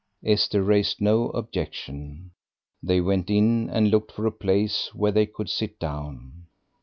[0.25, 2.31] Esther raised no objection.
[2.81, 6.47] They went in and looked for a place where they could sit down.